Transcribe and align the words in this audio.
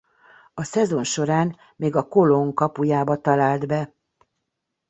A 0.53 0.63
szezon 0.63 1.03
során 1.03 1.57
még 1.75 1.95
a 1.95 2.07
Colón 2.07 2.53
kapujába 2.53 3.21
talált 3.21 3.67
be. 3.67 3.93